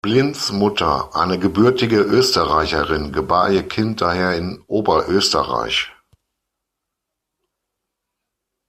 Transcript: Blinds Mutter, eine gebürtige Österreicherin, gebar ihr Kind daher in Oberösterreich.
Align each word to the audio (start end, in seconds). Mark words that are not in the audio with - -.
Blinds 0.03 0.51
Mutter, 0.51 1.15
eine 1.15 1.37
gebürtige 1.37 1.99
Österreicherin, 1.99 3.11
gebar 3.11 3.51
ihr 3.51 3.61
Kind 3.61 4.01
daher 4.01 4.35
in 4.35 4.59
Oberösterreich. 4.65 5.91